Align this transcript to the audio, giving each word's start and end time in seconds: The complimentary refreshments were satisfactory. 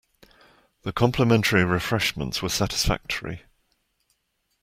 The 0.81 0.91
complimentary 0.91 1.63
refreshments 1.63 2.41
were 2.41 2.49
satisfactory. 2.49 3.43